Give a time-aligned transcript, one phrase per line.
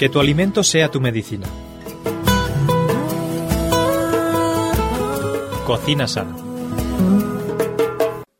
[0.00, 1.46] Que tu alimento sea tu medicina.
[5.66, 6.34] Cocina sana.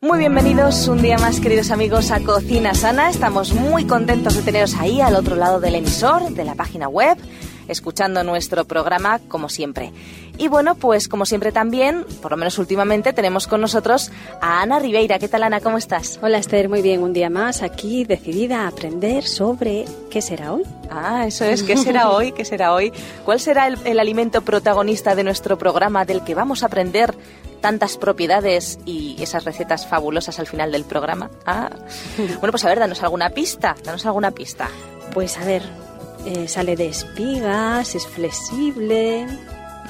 [0.01, 3.11] Muy bienvenidos un día más, queridos amigos, a Cocina Sana.
[3.11, 7.15] Estamos muy contentos de teneros ahí al otro lado del emisor, de la página web,
[7.67, 9.91] escuchando nuestro programa como siempre.
[10.41, 14.09] Y bueno, pues como siempre también, por lo menos últimamente, tenemos con nosotros
[14.41, 15.19] a Ana Ribeira.
[15.19, 15.59] ¿Qué tal, Ana?
[15.59, 16.17] ¿Cómo estás?
[16.19, 16.67] Hola, Esther.
[16.67, 17.03] Muy bien.
[17.03, 20.63] Un día más aquí, decidida a aprender sobre qué será hoy.
[20.89, 21.61] Ah, eso es.
[21.61, 22.31] ¿Qué será hoy?
[22.31, 22.91] ¿Qué será hoy?
[23.23, 27.13] ¿Cuál será el, el alimento protagonista de nuestro programa del que vamos a aprender
[27.61, 31.29] tantas propiedades y esas recetas fabulosas al final del programa?
[31.45, 31.69] Ah.
[32.17, 33.75] Bueno, pues a ver, danos alguna pista.
[33.83, 34.69] Danos alguna pista.
[35.13, 35.61] Pues a ver,
[36.25, 39.27] eh, sale de espigas, es flexible.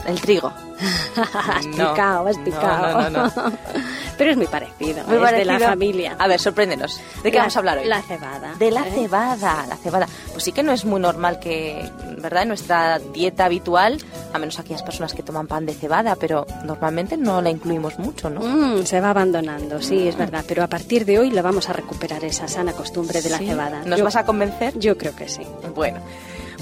[0.05, 0.51] El trigo.
[1.15, 3.01] has picado, has picado.
[3.01, 3.31] No, no, no,
[4.17, 5.69] Pero es muy parecido, Muy es de la parecido.
[5.69, 6.15] familia.
[6.17, 6.99] A ver, sorpréndenos.
[7.23, 7.85] ¿De qué La- vamos a hablar hoy?
[7.87, 8.53] La cebada.
[8.57, 8.91] De la ¿eh?
[8.93, 10.07] cebada, la cebada.
[10.31, 12.43] Pues sí que no es muy normal que, ¿verdad?
[12.43, 13.99] En nuestra dieta habitual,
[14.33, 18.29] a menos aquellas personas que toman pan de cebada, pero normalmente no la incluimos mucho,
[18.29, 18.41] ¿no?
[18.41, 20.43] Mm, se va abandonando, sí, es verdad.
[20.47, 23.47] Pero a partir de hoy le vamos a recuperar esa sana costumbre de la Sí.
[23.47, 23.83] cebada.
[23.85, 24.77] ¿Nos Yo- vas a convencer?
[24.79, 25.41] Yo creo que sí.
[25.75, 25.99] Bueno,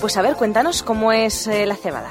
[0.02, 2.10] pues a ver, cuéntanos cómo es eh, la cebada.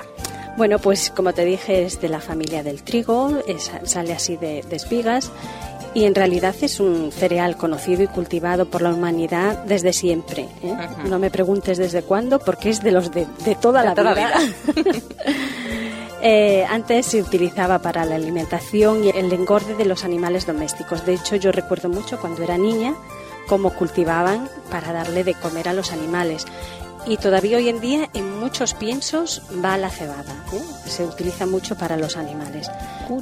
[0.59, 4.62] Bueno, pues como te dije, es de la familia del trigo, es- sale así de,
[4.69, 5.31] de espigas
[5.95, 10.48] y en realidad es un cereal conocido y cultivado por la humanidad desde siempre.
[10.62, 10.75] ¿eh?
[11.09, 14.14] No me preguntes desde cuándo, porque es de los de, de toda, De la, toda
[14.14, 14.31] vida.
[14.34, 14.92] la
[16.20, 21.06] Eh, antes se utilizaba para la alimentación y el engorde de los animales domésticos.
[21.06, 22.97] De hecho, yo recuerdo mucho cuando era niña
[23.47, 26.45] cómo cultivaban para darle de comer a los animales.
[27.09, 30.45] Y todavía hoy en día en muchos piensos va la cebada.
[30.53, 30.61] ¿eh?
[30.87, 32.70] Se utiliza mucho para los animales.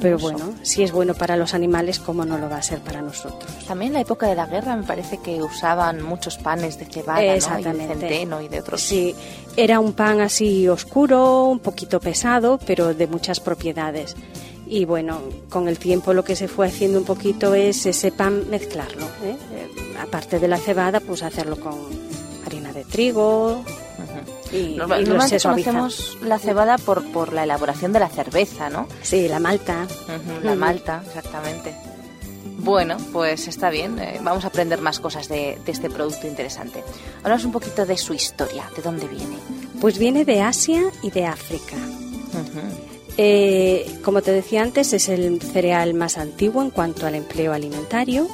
[0.01, 3.01] Pero bueno, si es bueno para los animales, ¿cómo no lo va a ser para
[3.01, 3.49] nosotros?
[3.65, 7.19] También en la época de la guerra me parece que usaban muchos panes de cebada,
[7.19, 7.25] ¿no?
[7.25, 7.87] Y de Exactamente.
[7.87, 8.81] centeno y de otros.
[8.81, 9.15] Sí,
[9.55, 14.17] era un pan así oscuro, un poquito pesado, pero de muchas propiedades.
[14.67, 18.49] Y bueno, con el tiempo lo que se fue haciendo un poquito es ese pan
[18.49, 19.05] mezclarlo.
[19.23, 19.37] ¿eh?
[19.53, 22.06] Eh, aparte de la cebada, pues hacerlo con
[22.77, 23.63] de trigo
[24.51, 28.87] y, y Normalmente conocemos la cebada por, por la elaboración de la cerveza, ¿no?
[29.01, 29.85] Sí, la malta.
[30.43, 31.75] La malta, exactamente.
[32.59, 33.99] Bueno, pues está bien.
[33.99, 36.83] eh, vamos a aprender más cosas de, de este producto interesante.
[37.23, 39.37] Háblanos un poquito de su historia, de dónde viene.
[39.81, 41.75] Pues viene de Asia y de África.
[43.17, 48.27] Eh, como te decía antes, es el cereal más antiguo en cuanto al empleo alimentario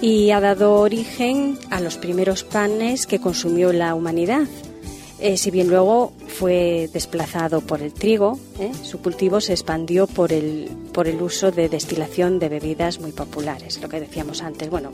[0.00, 4.46] y ha dado origen a los primeros panes que consumió la humanidad.
[5.18, 8.72] Eh, si bien luego fue desplazado por el trigo, ¿eh?
[8.82, 13.80] su cultivo se expandió por el, por el uso de destilación de bebidas muy populares,
[13.80, 14.90] lo que decíamos antes, bueno,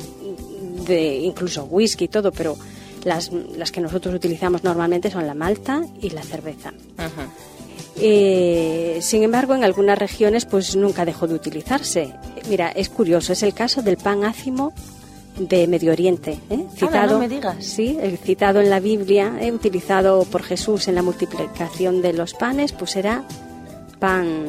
[0.87, 2.57] de incluso whisky y todo, pero
[3.03, 6.73] las, las que nosotros utilizamos normalmente son la malta y la cerveza.
[7.97, 12.13] Eh, sin embargo, en algunas regiones pues nunca dejó de utilizarse.
[12.49, 14.73] Mira, es curioso, es el caso del pan ácimo
[15.39, 16.67] de Medio Oriente, ¿eh?
[17.09, 17.65] no me digas.
[17.65, 22.35] sí, el citado en la Biblia, eh, utilizado por Jesús en la multiplicación de los
[22.35, 23.25] panes, pues era
[23.99, 24.47] pan.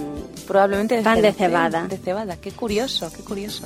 [0.47, 1.87] Probablemente Pan de cebada.
[1.87, 3.65] De cebada, qué curioso, qué curioso.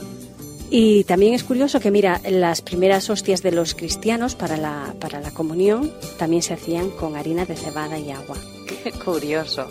[0.69, 5.21] Y también es curioso que, mira, las primeras hostias de los cristianos para la, para
[5.21, 8.35] la comunión también se hacían con harina de cebada y agua.
[8.67, 9.69] Qué curioso.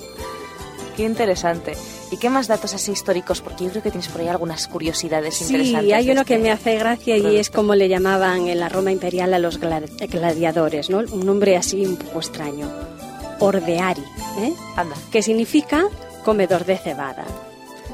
[0.96, 1.74] Qué interesante.
[2.10, 3.40] ¿Y qué más datos así históricos?
[3.42, 5.92] Porque yo creo que tienes por ahí algunas curiosidades Sí, interesantes.
[5.92, 8.68] hay de uno que este me hace gracia y es como le llamaban en la
[8.68, 10.98] Roma imperial a los gla- gladiadores, ¿no?
[10.98, 12.70] Un nombre así un poco extraño.
[13.40, 14.02] Ordeari,
[14.38, 14.54] ¿eh?
[14.76, 14.96] Anda.
[15.12, 15.84] que significa
[16.24, 17.24] comedor de cebada.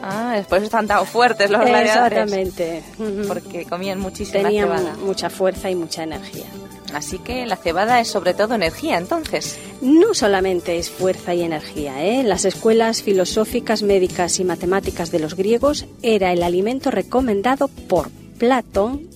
[0.05, 2.19] Ah, después están tan fuertes los gladiadores.
[2.19, 2.83] Exactamente.
[3.29, 4.97] Porque comían muchísima Tenían cebada.
[4.97, 6.47] mucha fuerza y mucha energía.
[6.95, 9.59] Así que la cebada es sobre todo energía, entonces.
[9.81, 12.23] No solamente es fuerza y energía, ¿eh?
[12.23, 19.09] Las escuelas filosóficas, médicas y matemáticas de los griegos era el alimento recomendado por Platón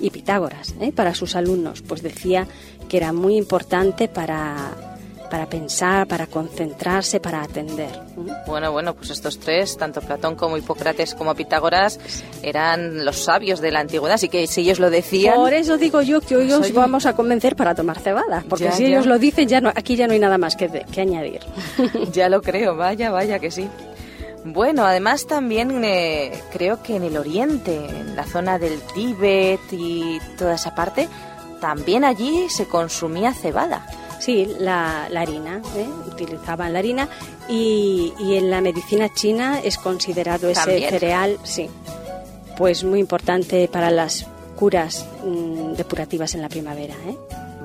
[0.00, 0.92] y Pitágoras ¿eh?
[0.92, 2.46] para sus alumnos, pues decía
[2.88, 4.89] que era muy importante para,
[5.30, 7.90] para pensar, para concentrarse, para atender.
[8.46, 11.98] Bueno, bueno, pues estos tres, tanto Platón como Hipócrates como Pitágoras,
[12.42, 15.36] eran los sabios de la antigüedad, así que si ellos lo decían...
[15.36, 16.72] Por eso digo yo que hoy Pues os oye.
[16.72, 18.88] vamos a convencer para tomar cebada, porque Ya, si ya.
[18.88, 21.40] ellos lo dicen, ya no, aquí ya no hay nada más que, que añadir.
[22.12, 23.68] Ya lo creo, vaya, vaya que sí.
[24.44, 30.18] Bueno, además también eh, creo que en el oriente, en la zona del Tíbet y
[30.38, 31.08] toda esa parte,
[31.60, 33.86] también allí se consumía cebada.
[34.20, 35.88] Sí, la, la harina, ¿eh?
[36.06, 37.08] utilizaban la harina
[37.48, 41.68] y, y en la medicina china es considerado ese cereal, sí,
[42.56, 44.26] pues muy importante para las
[44.56, 46.94] curas mm, depurativas en la primavera.
[47.06, 47.16] ¿eh?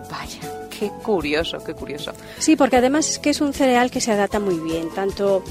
[0.10, 2.14] Vaya, qué curioso, qué curioso.
[2.40, 5.44] Sí, porque además es que es un cereal que se adapta muy bien, tanto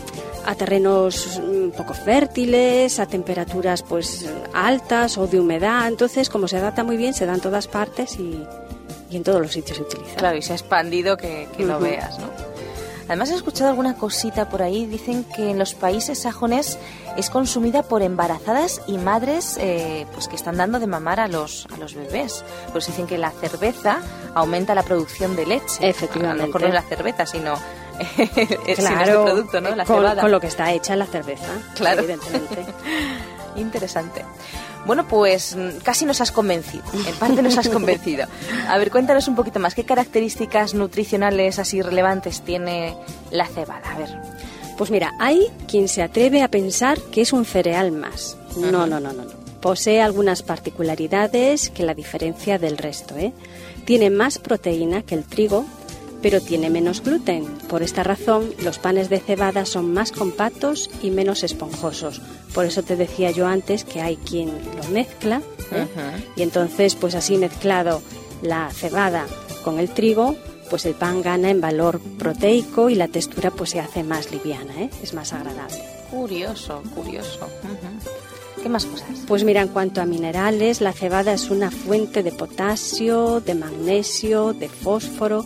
[0.47, 5.87] a terrenos mm, poco fértiles, a temperaturas pues altas o de humedad.
[5.89, 8.43] Entonces, como se adapta muy bien, se da en todas partes y,
[9.14, 10.16] y en todos los sitios se utiliza.
[10.16, 11.84] Claro, y se ha expandido que, que lo Ujú.
[11.84, 12.26] veas, ¿no?
[13.06, 16.78] Además he escuchado alguna cosita por ahí, dicen que en los países sajones
[17.19, 21.66] es consumida por embarazadas y madres eh, pues que están dando de mamar a los,
[21.72, 22.43] a los bebés.
[22.72, 23.99] Pues dicen que la cerveza
[24.34, 25.87] aumenta la producción de leche.
[25.87, 26.43] Efectivamente.
[26.43, 27.55] A lo mejor no es la cerveza, sino,
[28.16, 29.76] este Claro, producto, ¿no?
[29.76, 31.44] La con, con lo que está hecha la cerveza,
[31.75, 32.00] Claro.
[32.00, 32.64] evidentemente.
[33.56, 34.25] Interesante.
[34.87, 36.85] Bueno, pues mm, casi nos has convencido.
[37.07, 38.27] En parte nos has convencido.
[38.69, 39.75] A ver, cuéntanos un poquito más.
[39.75, 42.97] ¿Qué características nutricionales así relevantes tiene
[43.31, 43.93] la cebada?
[43.93, 44.09] A ver.
[44.77, 48.37] Pues mira, hay quien se atreve a pensar que es un cereal más.
[48.57, 49.25] No, no, no, no, no.
[49.61, 53.17] Posee algunas particularidades que la diferencia del resto.
[53.17, 53.33] ¿eh?
[53.85, 55.65] Tiene más proteína que el trigo,
[56.25, 57.44] pero tiene menos gluten.
[57.69, 62.23] Por esta razón, los panes de cebada son más compactos y menos esponjosos.
[62.55, 65.87] Por eso te decía yo antes que hay quien lo mezcla ¿eh?
[66.35, 68.00] Y entonces, pues así mezclado
[68.41, 69.26] la cebada
[69.65, 70.35] con el trigo,
[70.71, 74.73] pues el pan gana en valor proteico y la textura pues se hace más liviana,
[74.81, 74.91] ¿eh?
[75.03, 75.76] es más agradable.
[76.11, 77.50] Curioso, curioso.
[78.62, 79.11] ¿Qué más cosas?
[79.29, 84.55] Pues mira, en cuanto a minerales, la cebada es una fuente de potasio, de magnesio,
[84.55, 85.44] de fósforo,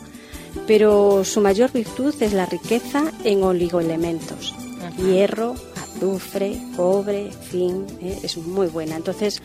[0.66, 5.02] pero su mayor virtud es la riqueza en oligoelementos, Ajá.
[5.02, 8.18] hierro, azufre, cobre, zinc, ¿eh?
[8.22, 8.96] es muy buena.
[8.96, 9.42] Entonces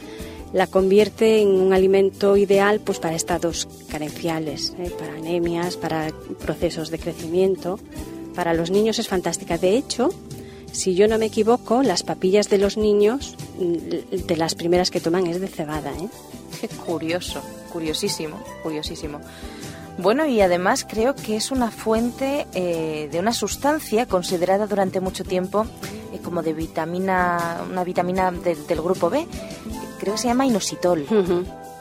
[0.53, 4.91] la convierte en un alimento ideal pues para estados carenciales, ¿eh?
[4.97, 7.79] para anemias, para procesos de crecimiento.
[8.35, 9.57] Para los niños es fantástica.
[9.57, 10.09] De hecho,
[10.71, 14.99] si yo no me equivoco, las papillas de los niños, mm, de las primeras que
[14.99, 15.91] toman es de cebada.
[15.91, 16.09] ¿eh?
[16.61, 17.41] Qué curioso,
[17.71, 19.21] curiosísimo, curiosísimo.
[19.97, 25.23] Bueno, y además creo que es una fuente eh, de una sustancia considerada durante mucho
[25.23, 25.65] tiempo
[26.11, 29.27] eh, como de vitamina, una vitamina de- del grupo B.
[29.99, 31.05] Creo que se llama inositol.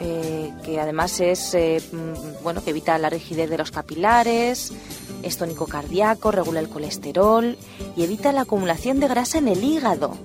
[0.05, 4.73] Eh, que además es eh, mm, bueno que evita la rigidez de los capilares,
[5.23, 7.57] es tónico cardíaco, regula el colesterol
[7.97, 10.17] y evita la acumulación de grasa en el hígado,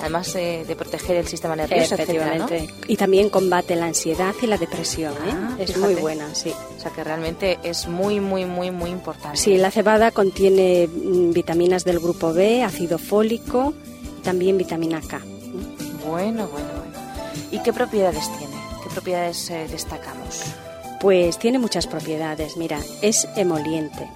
[0.00, 2.44] además eh, de proteger el sistema nervioso, etcétera, ¿no?
[2.46, 2.74] Efectivamente.
[2.88, 5.12] Y también combate la ansiedad y la depresión.
[5.12, 5.32] ¿eh?
[5.32, 5.92] Ah, es fíjate.
[5.92, 6.52] muy buena, sí.
[6.76, 9.36] O sea que realmente es muy muy muy muy importante.
[9.38, 13.74] Sí, la cebada contiene mm, vitaminas del grupo B, ácido fólico,
[14.22, 15.20] también vitamina K.
[16.06, 16.98] Bueno, bueno, bueno.
[17.50, 18.54] ¿Y qué propiedades tiene?
[18.82, 20.42] ¿Qué propiedades eh, destacamos?
[21.00, 22.56] Pues tiene muchas propiedades.
[22.56, 24.08] Mira, es emoliente,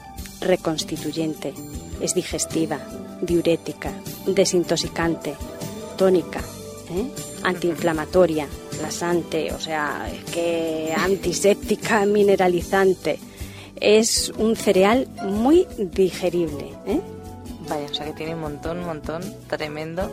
[0.43, 1.55] reconstituyente,
[2.01, 2.79] es digestiva,
[3.21, 3.93] diurética,
[4.27, 5.35] desintoxicante,
[5.97, 6.41] tónica,
[6.91, 7.07] ¿eh?
[7.45, 8.47] antiinflamatoria,
[8.81, 13.19] lasante, o sea, que antiséptica, mineralizante.
[13.81, 16.73] Es un cereal muy digerible.
[16.87, 17.01] ¿eh?
[17.69, 20.11] Vaya, o sea que tiene un montón, un montón tremendo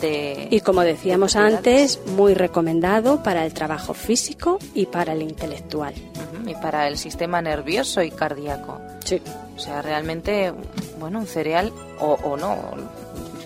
[0.00, 0.48] de...
[0.50, 5.94] Y como decíamos de antes, muy recomendado para el trabajo físico y para el intelectual.
[5.94, 8.80] Ujú, Y para el sistema nervioso y cardíaco.
[9.04, 9.20] Sí.
[9.58, 10.54] O sea, realmente,
[11.00, 12.56] bueno, un cereal o, no.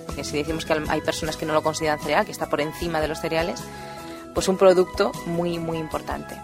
[0.05, 3.01] Porque si decimos que hay personas que no lo consideran cereal, que está por encima
[3.01, 3.65] de los cereales,
[4.35, 6.37] pues un producto muy, muy importante.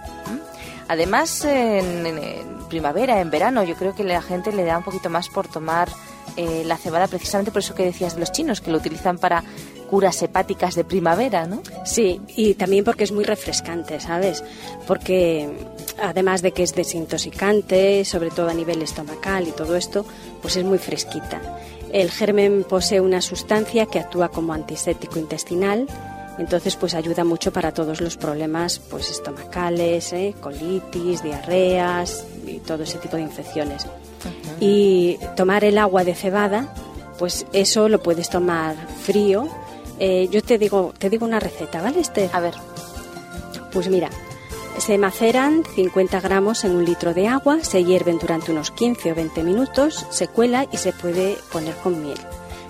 [0.88, 2.06] Además, en
[2.70, 5.90] primavera, en verano, yo creo que la gente le da un poquito más por tomar
[6.36, 9.44] eh, la cebada, precisamente por eso que decías de los chinos, que lo utilizan para
[9.88, 11.62] curas hepáticas de primavera, ¿no?
[11.84, 14.44] Sí, y también porque es muy refrescante, ¿sabes?
[14.86, 15.48] Porque
[16.00, 20.04] además de que es desintoxicante, sobre todo a nivel estomacal y todo esto,
[20.40, 21.40] pues es muy fresquita.
[21.92, 25.86] El germen posee una sustancia que actúa como antiséptico intestinal,
[26.38, 30.34] entonces pues ayuda mucho para todos los problemas pues estomacales, ¿eh?
[30.40, 33.86] colitis, diarreas y todo ese tipo de infecciones.
[34.60, 36.72] Y tomar el agua de cebada,
[37.18, 39.48] pues eso lo puedes tomar frío.
[39.98, 42.30] Eh, yo te digo, te digo una receta, ¿vale, Esther?
[42.32, 42.54] A ver,
[43.72, 44.10] Pues mira,
[44.78, 49.14] se maceran 50 gramos en un litro de agua, se hierven durante unos 15 o
[49.14, 52.18] 20 minutos, se cuela y se puede poner con miel.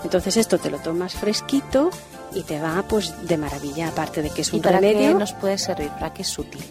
[0.05, 1.91] Entonces esto te lo tomas fresquito
[2.35, 5.19] y te va pues de maravilla, aparte de que es ¿y un para qué remedio,
[5.19, 5.91] nos puede servir?
[5.91, 6.63] ¿Para qué es útil?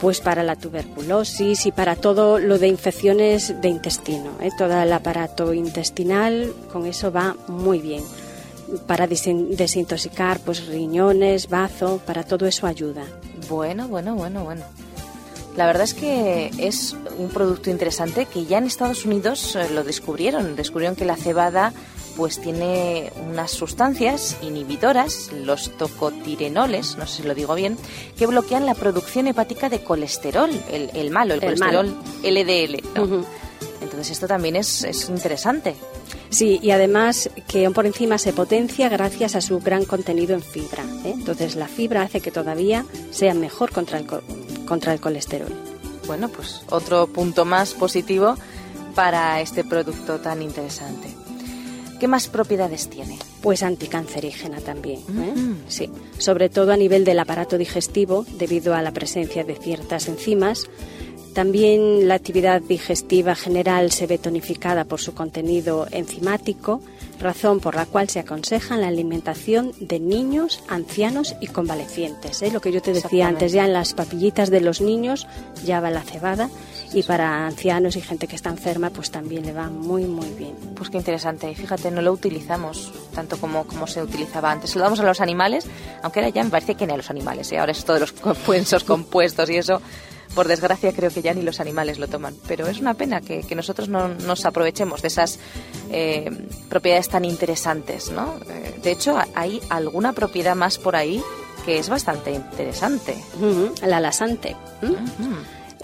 [0.00, 4.50] pues para la tuberculosis y para todo lo de infecciones de intestino, ¿eh?
[4.58, 8.02] todo el aparato intestinal, con eso va muy bien.
[8.86, 13.04] Para desin- desintoxicar pues riñones, bazo, para todo eso ayuda.
[13.48, 14.62] Bueno, bueno, bueno, bueno.
[15.56, 19.84] La verdad es que es un producto interesante que ya en Estados Unidos eh, lo
[19.84, 20.56] descubrieron.
[20.56, 21.72] Descubrieron que la cebada
[22.16, 27.76] pues tiene unas sustancias inhibidoras, los tocotirenoles, no sé si lo digo bien,
[28.16, 32.82] que bloquean la producción hepática de colesterol, el, malo, el, colesterol LDL.
[33.80, 35.74] Entonces esto también es, es interesante.
[36.34, 40.82] Sí, y además que por encima se potencia gracias a su gran contenido en fibra.
[41.04, 41.12] ¿eh?
[41.14, 44.06] Entonces la fibra hace que todavía sea mejor contra el,
[44.66, 45.52] contra el colesterol.
[46.08, 48.34] Bueno, pues otro punto más positivo
[48.96, 51.06] para este producto tan interesante.
[52.00, 53.16] ¿Qué más propiedades tiene?
[53.40, 55.02] Pues anticancerígena también.
[55.02, 55.32] ¿eh?
[55.36, 55.62] Mm.
[55.68, 55.88] Sí,
[56.18, 60.68] sobre todo a nivel del aparato digestivo, debido a la presencia de ciertas enzimas
[61.34, 66.80] también la actividad digestiva general se ve tonificada por su contenido enzimático,
[67.20, 72.40] razón por la cual se aconseja la alimentación de niños, ancianos y convalecientes.
[72.42, 72.52] ¿eh?
[72.52, 75.26] Lo que yo te decía antes, ya en las papillitas de los niños
[75.64, 76.50] ya va la cebada
[76.92, 80.54] y para ancianos y gente que está enferma pues también le va muy muy bien.
[80.76, 81.50] Pues qué interesante.
[81.50, 84.70] Y fíjate, no lo utilizamos tanto como, como se utilizaba antes.
[84.70, 85.66] Se lo damos a los animales,
[86.02, 87.50] aunque ahora ya me parece que ni a los animales.
[87.50, 87.58] ¿eh?
[87.58, 89.82] Ahora es todo los compuestos compuestos y eso
[90.34, 92.34] por desgracia creo que ya ni los animales lo toman.
[92.46, 95.38] Pero es una pena que, nosotros no nos aprovechemos de esas
[95.90, 96.28] eh,
[96.68, 98.34] propiedades tan interesantes, ¿no?
[98.50, 101.22] Eh, de hecho, hay alguna propiedad más por ahí
[101.64, 103.14] que es bastante interesante.
[103.86, 104.56] la lasante.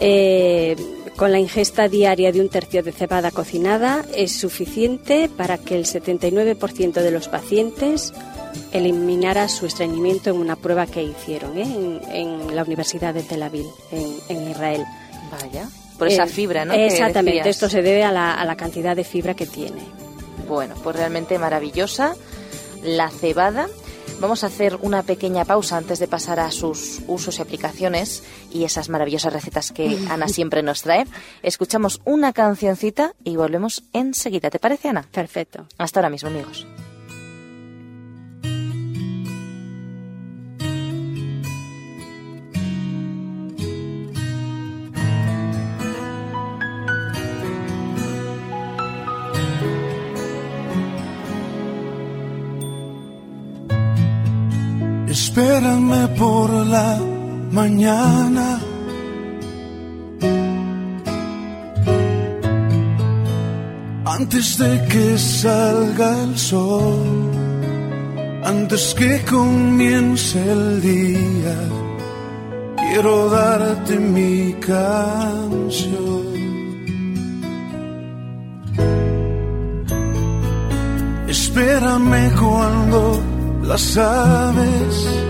[0.03, 0.77] Eh,
[1.17, 5.85] con la ingesta diaria de un tercio de cebada cocinada es suficiente para que el
[5.85, 8.15] 79% de los pacientes
[8.73, 12.01] eliminara su estreñimiento en una prueba que hicieron ¿eh?
[12.13, 14.85] en, la Universidad de Tel Aviv, en, Israel.
[15.31, 16.75] Vaya, por esa eh, fibra, ¿no?
[16.75, 19.83] Exactamente, esto se debe a la, a la cantidad de fibra que tiene.
[20.49, 22.15] Bueno, pues realmente maravillosa
[22.83, 23.69] la cebada.
[24.21, 28.65] Vamos a hacer una pequeña pausa antes de pasar a sus usos y aplicaciones y
[28.65, 31.07] esas maravillosas recetas que Ana siempre nos trae.
[31.43, 34.51] Escuchamos una cancioncita y volvemos enseguida.
[34.51, 35.07] ¿Te parece, Ana?
[35.11, 35.67] Perfecto.
[35.79, 36.67] Hasta ahora mismo, amigos.
[55.41, 56.99] Espérame por la
[57.51, 58.61] mañana.
[64.05, 67.31] Antes de que salga el sol,
[68.45, 71.59] antes que comience el día,
[72.77, 76.21] quiero darte mi canción.
[81.29, 83.23] Espérame cuando
[83.63, 85.30] las aves.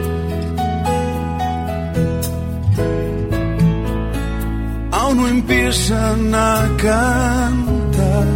[5.20, 8.28] No empiezan a cantar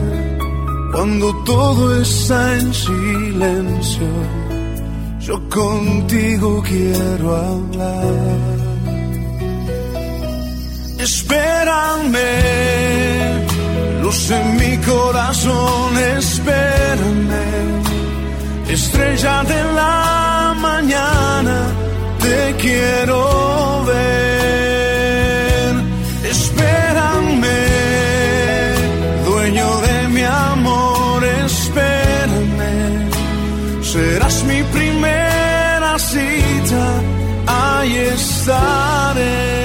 [0.93, 4.09] cuando todo está en silencio.
[5.21, 8.15] Yo contigo quiero hablar.
[10.99, 12.31] Espérame,
[14.03, 17.45] luz en mi corazón, espérame
[18.75, 21.57] estrella de la mañana,
[22.21, 24.24] te quiero ver.
[38.15, 39.65] Estaré.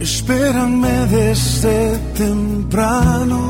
[0.00, 3.49] espéranme desde temprano.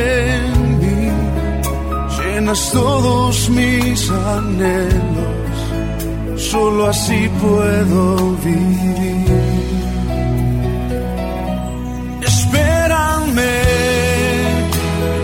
[2.51, 4.91] llenas todos mis anhelos,
[6.37, 9.27] solo así puedo vivir.
[12.21, 13.53] Espérame,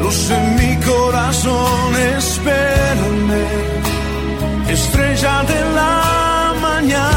[0.01, 3.45] luz en mi corazón, espérame,
[4.69, 7.16] estrella de la mañana,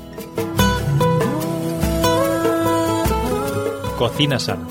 [4.01, 4.67] Cocina sana.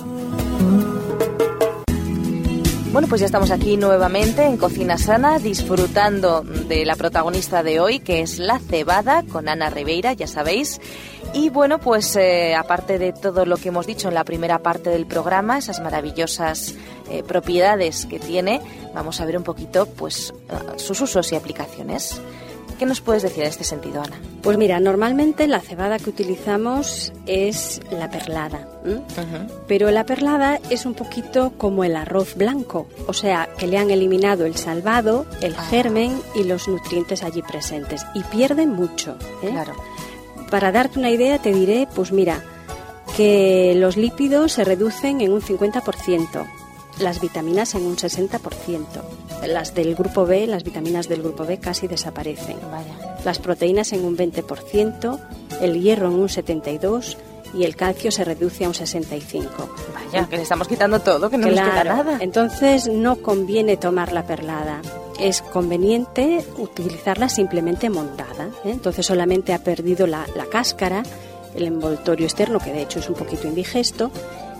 [2.90, 8.00] Bueno, pues ya estamos aquí nuevamente en Cocina Sana, disfrutando de la protagonista de hoy,
[8.00, 10.80] que es la cebada, con Ana Ribeira, ya sabéis.
[11.32, 14.90] Y bueno, pues eh, aparte de todo lo que hemos dicho en la primera parte
[14.90, 16.74] del programa, esas maravillosas
[17.08, 18.60] eh, propiedades que tiene,
[18.96, 22.20] vamos a ver un poquito pues eh, sus usos y aplicaciones.
[22.80, 24.18] ¿Qué nos puedes decir en este sentido, Ana?
[24.42, 28.66] Pues mira, normalmente la cebada que utilizamos es la perlada.
[29.68, 33.90] Pero la perlada es un poquito como el arroz blanco, o sea, que le han
[33.90, 35.62] eliminado el salvado, el Ah.
[35.68, 38.06] germen y los nutrientes allí presentes.
[38.14, 39.14] Y pierden mucho.
[39.42, 39.50] ¿eh?
[39.50, 39.74] Claro.
[40.50, 42.42] Para darte una idea, te diré, pues mira,
[43.14, 46.46] que los lípidos se reducen en un 50%,
[47.00, 48.84] las vitaminas en un 60%.
[49.46, 52.58] Las del grupo B, las vitaminas del grupo B casi desaparecen.
[52.70, 53.16] Vaya.
[53.24, 55.18] Las proteínas en un 20%,
[55.60, 57.16] el hierro en un 72%
[57.52, 59.48] y el calcio se reduce a un 65%.
[59.94, 62.18] Vaya, que le estamos quitando todo, que no nos queda Claro, nada.
[62.20, 64.80] Entonces no conviene tomar la perlada.
[65.18, 68.46] Es conveniente utilizarla simplemente montada.
[68.64, 68.70] ¿eh?
[68.70, 71.02] Entonces solamente ha perdido la, la cáscara,
[71.54, 74.10] el envoltorio externo, que de hecho es un poquito indigesto.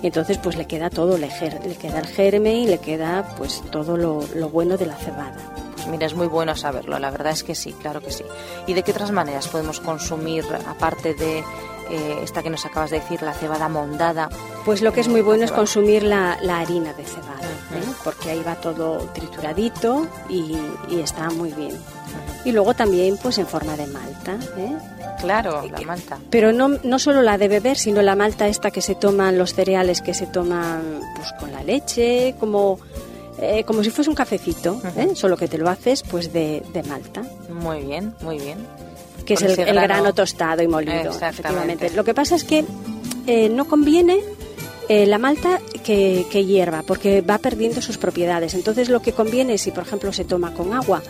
[0.03, 1.29] Y entonces pues le queda todo, le,
[1.67, 5.37] le queda el germen y le queda pues todo lo, lo bueno de la cebada.
[5.75, 8.25] Pues mira, es muy bueno saberlo, la verdad es que sí, claro que sí.
[8.67, 11.39] ¿Y de qué otras maneras podemos consumir, aparte de
[11.91, 14.29] eh, esta que nos acabas de decir, la cebada mondada?
[14.65, 17.41] Pues lo que es muy bueno es consumir la, la harina de cebada,
[17.75, 17.83] ¿eh?
[17.83, 17.95] Ujú.
[18.05, 20.57] porque ahí va todo trituradito y,
[20.89, 21.77] y está muy bien.
[22.45, 24.37] Y luego también pues en forma de malta.
[24.59, 24.77] ¿eh?
[25.21, 26.19] Claro, la malta.
[26.31, 29.55] Pero no, no solo la de beber, sino la malta esta que se toman, los
[29.55, 32.79] cereales que se toman pues con la leche, como,
[33.39, 35.11] eh, como si fuese un cafecito, ¿eh?
[35.15, 38.59] Solo que te lo haces pues de, de malta, Muy bien, muy bien.
[39.27, 41.91] que es el, ese el grano, grano tostado y molido, efectivamente.
[41.91, 42.65] Lo que pasa es que
[43.27, 44.21] eh, no conviene
[44.89, 48.55] eh, la malta que, que hierva, porque va perdiendo sus propiedades.
[48.55, 51.03] Entonces lo que conviene es si, por ejemplo, se toma con agua,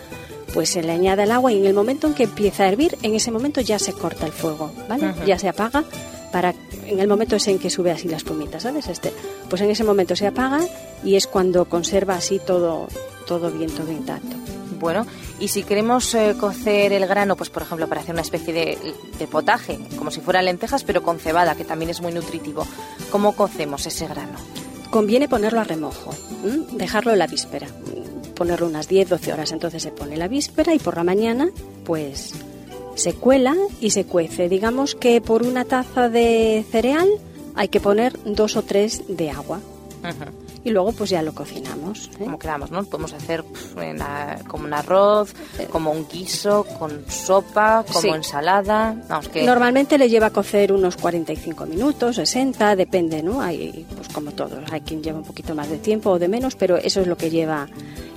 [0.53, 2.97] pues se le añade el agua y en el momento en que empieza a hervir,
[3.03, 5.15] en ese momento ya se corta el fuego, ¿vale?
[5.27, 5.85] Ya se apaga
[6.33, 6.55] para
[6.87, 8.89] en el momento ese en que sube así la espumita, ¿sabes?
[8.89, 9.13] Este,
[9.49, 10.61] pues en ese momento se apaga
[11.05, 12.89] y es cuando conserva así todo
[13.27, 14.37] todo bien, todo intacto.
[14.81, 15.07] Bueno,
[15.39, 18.95] y si queremos eh, cocer el grano, pues por ejemplo, para hacer una especie de,
[19.19, 22.67] de potaje, como si fueran lentejas, pero con cebada, que también es muy nutritivo,
[23.13, 24.39] ¿cómo cocemos ese grano?
[24.91, 26.13] Conviene ponerlo a remojo,
[26.45, 26.65] ¿m?
[26.73, 27.69] dejarlo la víspera.
[28.41, 29.53] Ponerlo unas 10-12 horas.
[29.53, 31.51] Entonces se pone la víspera y por la mañana
[31.85, 32.33] pues
[32.95, 34.49] se cuela y se cuece.
[34.49, 37.11] Digamos que por una taza de cereal
[37.55, 39.61] hay que poner dos o tres de agua.
[40.65, 42.09] Y luego pues ya lo cocinamos.
[42.15, 42.25] ¿eh?
[42.25, 42.83] Como queramos, ¿no?
[42.85, 43.45] Podemos hacer
[44.49, 45.35] como un arroz,
[45.71, 48.97] como un guiso, con sopa, como ensalada.
[49.31, 49.45] que...
[49.45, 53.43] Normalmente le lleva a cocer unos 45 minutos, 60, depende, ¿no?
[53.43, 56.57] Hay, pues como todos, hay quien lleva un poquito más de tiempo o de menos,
[56.57, 57.69] pero eso es lo que lleva.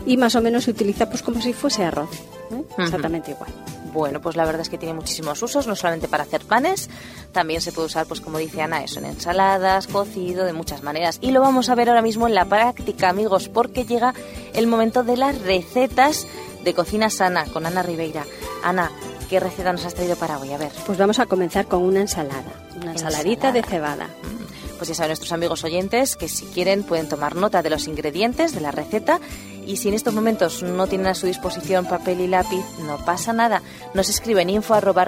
[0.06, 2.10] Y más o menos se utiliza pues como si fuese arroz,
[2.52, 2.63] ¿eh?
[2.78, 3.52] exactamente igual.
[3.94, 6.89] Bueno, pues la verdad es que tiene muchísimos usos, no solamente para hacer panes,
[7.32, 11.20] también se puede usar, pues como dice Ana, eso en ensaladas, cocido, de muchas maneras.
[11.22, 14.16] Y lo vamos a ver ahora mismo en la práctica, amigos, porque llega
[14.54, 16.26] el momento de las recetas
[16.63, 18.26] de cocina sana con Ana Ribeira.
[18.63, 18.92] Ana,
[19.30, 20.52] ¿qué receta nos has traído para hoy?
[20.54, 20.72] A ver.
[20.88, 24.08] Pues vamos a comenzar con una ensalada, una ensaladita de cebada.
[24.08, 27.88] Mm, pues ya saben nuestros amigos oyentes que si quieren pueden tomar nota de los
[27.88, 29.20] ingredientes de la receta
[29.65, 33.34] y si en estos momentos no tienen a su disposición papel y lápiz, no pasa
[33.34, 33.62] nada.
[33.93, 35.06] Nos escriben info arroba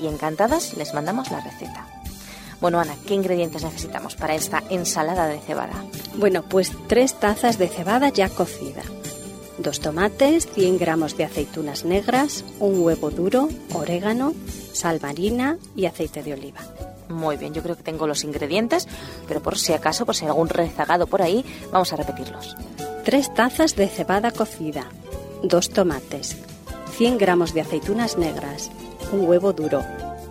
[0.00, 1.86] y encantadas les mandamos la receta.
[2.60, 5.84] Bueno, Ana, ¿qué ingredientes necesitamos para esta ensalada de cebada?
[6.16, 8.82] Bueno, pues tres tazas de cebada ya cocida,
[9.58, 14.32] dos tomates, 100 gramos de aceitunas negras, un huevo duro, orégano,
[14.72, 16.60] sal marina y aceite de oliva.
[17.08, 18.88] Muy bien, yo creo que tengo los ingredientes,
[19.28, 22.56] pero por si acaso, por si hay algún rezagado por ahí, vamos a repetirlos.
[23.06, 24.86] 3 tazas de cebada cocida,
[25.44, 26.36] 2 tomates,
[26.96, 28.72] 100 gramos de aceitunas negras,
[29.12, 29.84] un huevo duro,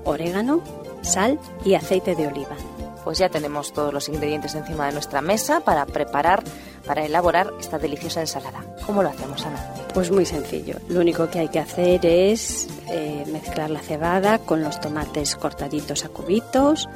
[0.04, 0.62] orégano,
[1.02, 2.58] sal y aceite de oliva.
[3.06, 6.44] Pues ya tenemos todos los ingredientes encima de nuestra mesa para preparar,
[6.86, 8.66] para elaborar esta deliciosa ensalada.
[8.86, 9.75] ¿Cómo lo hacemos, Ana?
[9.96, 10.76] Pues muy sencillo.
[10.90, 16.04] Lo único que hay que hacer es eh, mezclar la cebada con los tomates cortaditos
[16.04, 16.90] a cubitos,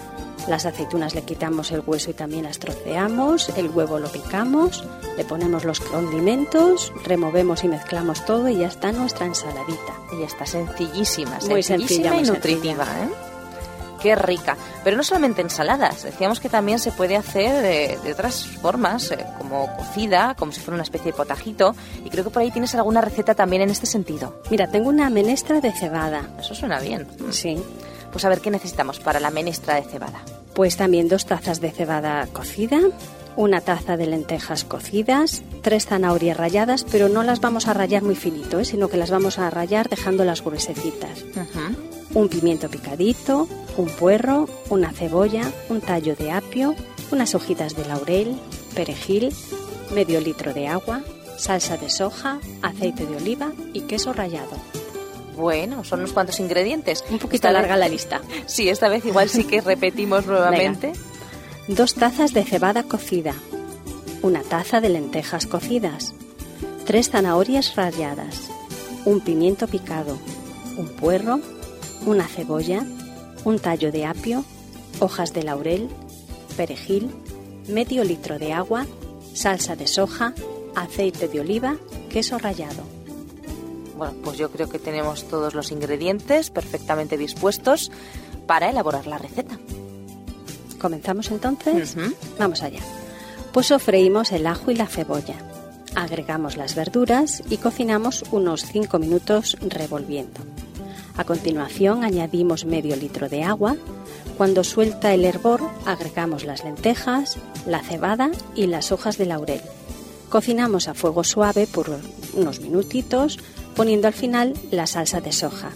[0.49, 4.83] las aceitunas le quitamos el hueso y también las troceamos, el huevo lo picamos,
[5.15, 9.93] le ponemos los condimentos, removemos y mezclamos todo y ya está nuestra ensaladita.
[10.12, 13.28] Y ya está sencillísima, muy sencilla y nutritiva, ¿eh?
[14.01, 14.57] Qué rica.
[14.83, 19.75] Pero no solamente ensaladas, decíamos que también se puede hacer de, otras formas, eh, como
[19.75, 21.75] cocida, como si fuera una especie de potajito.
[22.05, 24.41] Y creo que por ahí tienes alguna receta también en este sentido.
[24.49, 26.29] Mira, tengo una menestra de cebada.
[26.39, 27.07] Eso suena bien.
[27.31, 27.57] Sí.
[28.12, 30.21] Pues a ver qué necesitamos para la menestra de cebada.
[30.53, 32.79] Pues también dos tazas de cebada cocida,
[33.35, 38.15] una taza de lentejas cocidas, tres zanahorias ralladas, pero no las vamos a rallar muy
[38.15, 38.65] finito, ¿eh?
[38.65, 41.23] sino que las vamos a rallar dejándolas gruesecitas.
[42.13, 46.76] Un pimiento picadito, un puerro, una cebolla, un tallo de apio,
[47.12, 48.36] unas hojitas de laurel,
[48.74, 49.34] perejil,
[49.93, 51.02] medio litro de agua,
[51.38, 54.58] salsa de soja, aceite de oliva y queso rallado.
[55.36, 57.04] Bueno, son unos cuantos ingredientes.
[57.10, 58.22] Un poquito larga la lista.
[58.45, 60.91] Sí, esta vez igual sí que repetimos nuevamente.
[61.67, 63.34] Dos tazas de cebada cocida,
[64.22, 66.13] una taza de lentejas cocidas,
[66.86, 68.50] tres zanahorias ralladas,
[69.06, 70.17] un pimiento picado,
[70.78, 71.39] un puerro,
[72.05, 72.83] una cebolla,
[73.45, 74.43] un tallo de apio,
[74.99, 75.89] hojas de laurel,
[76.57, 77.09] perejil,
[77.67, 78.85] medio litro de agua,
[79.33, 80.33] salsa de soja,
[80.75, 81.77] aceite de oliva,
[82.09, 82.83] queso rallado.
[83.97, 87.91] Bueno, pues yo creo que tenemos todos los ingredientes perfectamente dispuestos
[88.47, 89.59] para elaborar la receta.
[90.79, 91.95] ¿Comenzamos entonces?
[92.38, 92.79] Vamos allá.
[93.51, 95.35] Pues sofreímos el ajo y la cebolla.
[95.95, 100.39] Agregamos las verduras y cocinamos unos 5 minutos revolviendo.
[101.19, 103.75] A continuación añadimos medio litro de agua.
[104.38, 109.60] Cuando suelta el hervor agregamos las lentejas, la cebada y las hojas de laurel.
[110.29, 111.91] Cocinamos a fuego suave por
[112.36, 113.38] unos minutitos
[113.75, 115.71] poniendo al final la salsa de soja.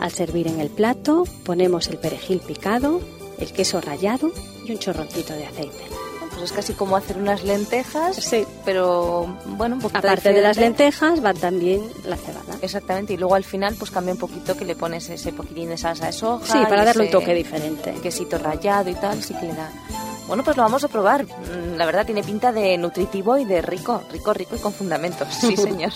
[0.00, 3.02] Al servir en el plato ponemos el perejil picado,
[3.38, 4.32] el queso rallado
[4.66, 5.99] y un chorroncito de aceite.
[6.40, 8.46] Pues es casi como hacer unas lentejas, sí.
[8.64, 12.56] pero bueno, un Aparte de las lentejas va también la cebada.
[12.62, 15.76] Exactamente, y luego al final pues cambia un poquito que le pones ese poquitín de
[15.76, 16.46] salsa de soja.
[16.50, 17.92] Sí, para darle un toque diferente.
[18.02, 19.70] Quesito rallado y tal, sí que le da...
[20.28, 21.24] Bueno, pues lo vamos a probar.
[21.24, 25.28] Mm, la verdad tiene pinta de nutritivo y de rico, rico, rico y con fundamentos.
[25.28, 25.92] Sí, señor.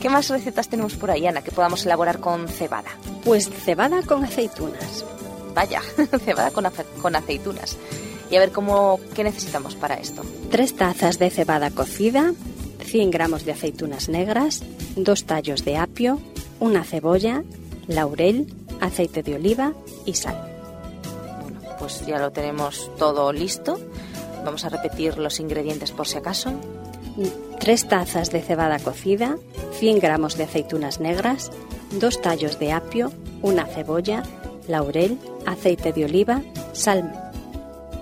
[0.00, 2.90] ¿Qué más recetas tenemos por ahí, Ana, que podamos elaborar con cebada?
[3.24, 5.04] Pues cebada con aceitunas.
[5.56, 5.82] Vaya,
[6.24, 6.70] cebada con,
[7.02, 7.76] con aceitunas.
[8.30, 10.22] Y a ver cómo, qué necesitamos para esto.
[10.50, 12.32] Tres tazas de cebada cocida,
[12.84, 14.62] 100 gramos de aceitunas negras,
[14.96, 16.20] dos tallos de apio,
[16.60, 17.44] una cebolla,
[17.86, 20.36] laurel, aceite de oliva y sal.
[21.40, 23.78] Bueno, pues ya lo tenemos todo listo.
[24.44, 26.52] Vamos a repetir los ingredientes por si acaso.
[27.60, 29.38] 3 tazas de cebada cocida,
[29.78, 31.50] 100 gramos de aceitunas negras,
[31.98, 33.10] 2 tallos de apio,
[33.42, 34.22] una cebolla,
[34.68, 37.25] laurel, aceite de oliva, sal.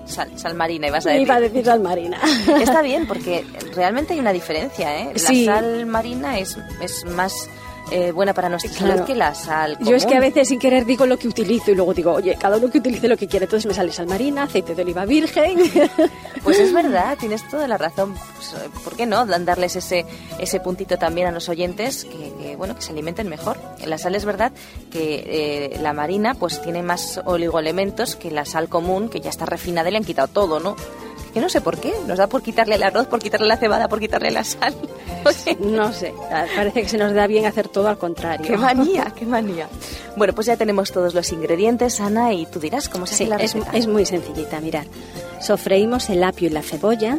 [0.07, 1.23] Sal, sal marina, ibas a decir.
[1.27, 2.19] Iba a decir sal marina.
[2.61, 5.11] Está bien, porque realmente hay una diferencia, ¿eh?
[5.13, 5.45] La Sí.
[5.47, 7.49] sal marina es, es más
[7.91, 9.07] eh, buena para nuestra salud Claro.
[9.07, 11.75] que la sal Yo es que a veces sin querer digo lo que utilizo y
[11.75, 13.45] luego digo, oye, cada uno que utilice lo que quiere.
[13.45, 15.59] Entonces me sale sal marina, aceite de oliva virgen.
[16.45, 18.15] Pues es verdad, tienes toda la razón.
[18.37, 20.05] Pues, eh, ¿Por qué no darles ese,
[20.39, 23.57] ese puntito también a los oyentes que, que, bueno que se alimenten mejor?
[23.87, 24.53] La sal es verdad
[24.91, 29.47] que eh, la marina pues tiene más oligoelementos que la sal común que ya está
[29.47, 30.77] refinada y le han quitado todo, ¿no?
[31.35, 33.89] Que no sé por qué, nos da por quitarle el arroz, por quitarle la cebada,
[33.89, 34.75] por quitarle la sal.
[35.59, 36.15] No sé,
[36.55, 38.47] parece que se nos da bien hacer todo al contrario.
[38.47, 39.69] ¡Qué manía, qué manía!
[40.17, 43.31] Bueno, pues ya tenemos todos los ingredientes, Ana, y tú dirás cómo se Sí, hace
[43.31, 43.77] la es, receta.
[43.77, 44.85] es muy sencillita, mirad.
[45.41, 47.19] Sofreímos el apio y la cebolla,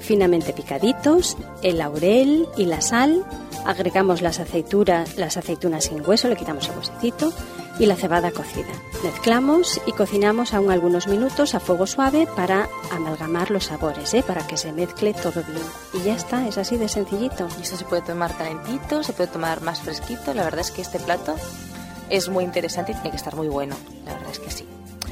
[0.00, 3.24] finamente picaditos, el laurel y la sal,
[3.64, 7.32] agregamos las aceituras, las aceitunas sin hueso, le quitamos el huesecito
[7.78, 8.68] y la cebada cocida.
[9.04, 14.24] Mezclamos y cocinamos aún algunos minutos a fuego suave para amalgamar los sabores, ¿eh?
[14.26, 15.62] para que se mezcle todo bien.
[15.94, 17.46] Y ya está, es así de sencillito.
[17.58, 20.34] Y esto se puede tomar calentito, se puede tomar más fresquito.
[20.34, 21.36] La verdad es que este plato
[22.10, 23.76] es muy interesante y tiene que estar muy bueno.
[24.04, 24.66] La verdad es que sí.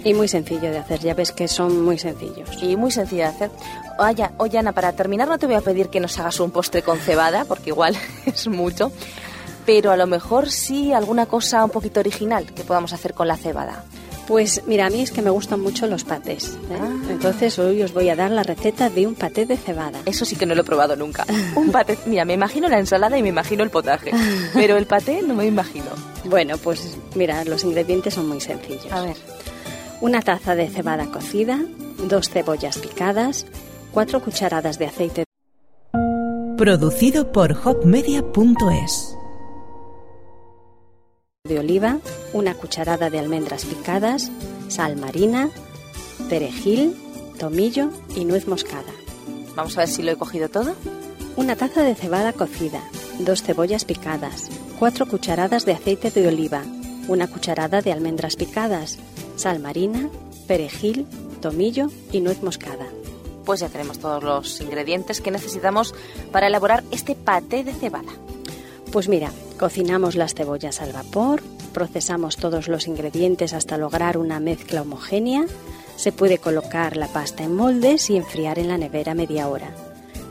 [0.05, 2.49] Y muy sencillo de hacer, ya ves que son muy sencillos.
[2.63, 3.51] Y muy sencillo de hacer.
[3.99, 6.83] Oye, oye, Ana, para terminar no te voy a pedir que nos hagas un postre
[6.83, 8.93] con cebada, porque igual es mucho.
[9.67, 13.37] Pero a lo mejor sí alguna cosa un poquito original que podamos hacer con la
[13.37, 13.85] cebada.
[14.27, 16.57] Pues mira, a mí es que me gustan mucho los patés.
[16.71, 16.79] ¿eh?
[16.81, 16.91] Ah.
[17.11, 20.01] Entonces hoy os voy a dar la receta de un paté de cebada.
[20.05, 21.25] Eso sí que no lo he probado nunca.
[21.57, 24.11] Un paté, mira, me imagino la ensalada y me imagino el potaje.
[24.53, 25.87] Pero el paté no me imagino.
[26.25, 28.91] Bueno, pues mira, los ingredientes son muy sencillos.
[28.91, 29.17] A ver.
[30.01, 31.61] Una taza de cebada cocida,
[32.09, 33.47] dos cebollas picadas,
[33.93, 35.27] cuatro cucharadas de aceite
[36.57, 39.16] Producido por hopmedia.es.
[41.47, 41.99] de oliva,
[42.33, 44.31] una cucharada de almendras picadas,
[44.69, 45.51] sal marina,
[46.29, 46.97] perejil,
[47.39, 48.93] tomillo y nuez moscada.
[49.55, 50.75] Vamos a ver si lo he cogido todo.
[51.37, 52.83] Una taza de cebada cocida,
[53.21, 56.63] dos cebollas picadas, cuatro cucharadas de aceite de oliva,
[57.09, 58.99] una cucharada de almendras picadas,
[59.37, 60.09] sal marina,
[60.47, 61.07] perejil,
[61.41, 62.87] tomillo y nuez moscada.
[63.45, 65.95] Pues ya tenemos todos los ingredientes que necesitamos
[66.33, 68.13] para elaborar este paté de cebada.
[68.93, 74.83] Pues mira, cocinamos las cebollas al vapor, procesamos todos los ingredientes hasta lograr una mezcla
[74.83, 75.45] homogénea,
[75.97, 79.71] se puede colocar la pasta en moldes y enfriar en la nevera media hora.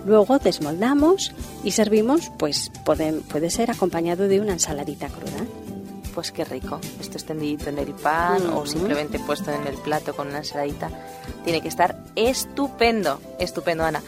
[0.05, 5.45] Luego desmoldamos y servimos, pues puede, puede ser acompañado de una ensaladita cruda.
[6.13, 6.79] Pues qué rico.
[7.01, 10.89] Esto extendidito en el pan o simplemente puesto en el plato con una ensaladita.
[11.43, 13.19] Tiene que estar estupendo.
[13.37, 14.01] Estupendo, Ana.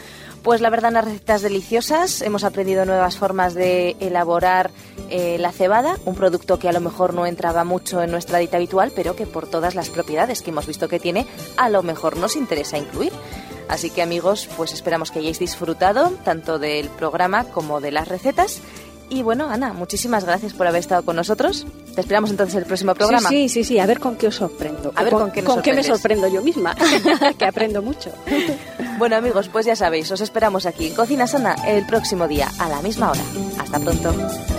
[0.48, 2.22] Pues la verdad, unas recetas deliciosas.
[2.22, 4.70] Hemos aprendido nuevas formas de elaborar
[5.10, 8.56] eh, la cebada, un producto que a lo mejor no entraba mucho en nuestra dieta
[8.56, 11.26] habitual, pero que por todas las propiedades que hemos visto que tiene,
[11.58, 13.12] a lo mejor nos interesa incluir.
[13.68, 18.62] Así que amigos, pues esperamos que hayáis disfrutado tanto del programa como de las recetas.
[19.10, 21.66] Y bueno, Ana, muchísimas gracias por haber estado con nosotros.
[21.94, 23.28] Te esperamos entonces el próximo programa.
[23.28, 24.94] Sí, sí, sí, sí, a ver con qué os sorprendo.
[24.96, 26.74] A ver con qué nos con qué me sorprendo yo misma,
[27.38, 28.10] que aprendo mucho.
[28.98, 32.68] Bueno amigos, pues ya sabéis, os esperamos aquí en Cocina Sana el próximo día a
[32.68, 33.22] la misma hora.
[33.60, 34.57] Hasta pronto.